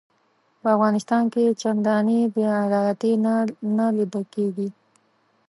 په 0.61 0.67
افغانستان 0.75 1.23
کې 1.33 1.57
چنداني 1.61 2.19
بې 2.33 2.45
عدالتي 2.65 3.11
نه 3.77 3.85
لیده 3.95 4.21
کیږي. 4.33 4.67